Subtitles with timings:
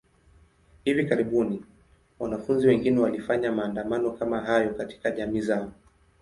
[0.85, 1.65] Hivi karibuni,
[2.19, 5.71] wanafunzi wengine walifanya maandamano kama hayo katika jamii zao.